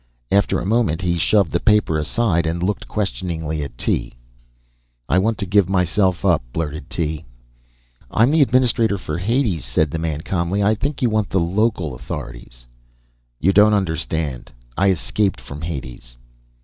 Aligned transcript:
After 0.31 0.57
a 0.57 0.65
moment 0.65 1.03
he 1.03 1.19
shoved 1.19 1.51
the 1.51 1.59
paper 1.59 1.99
aside 1.99 2.47
and 2.47 2.63
looked 2.63 2.87
questioningly 2.87 3.61
at 3.61 3.77
Tee. 3.77 4.15
"I 5.07 5.19
want 5.19 5.37
to 5.37 5.45
give 5.45 5.69
myself 5.69 6.25
up," 6.25 6.41
blurted 6.51 6.89
Tee. 6.89 7.23
"I'm 8.09 8.31
the 8.31 8.41
administrator 8.41 8.97
for 8.97 9.19
Hades," 9.19 9.63
said 9.63 9.91
the 9.91 9.99
man 9.99 10.21
calmly. 10.21 10.63
"I 10.63 10.73
think 10.73 11.03
you 11.03 11.11
want 11.11 11.29
the 11.29 11.39
local 11.39 11.93
authorities." 11.93 12.65
"You 13.39 13.53
don't 13.53 13.75
understand. 13.75 14.51
I 14.75 14.89
escaped 14.89 15.39
from 15.39 15.61
Hades." 15.61 16.17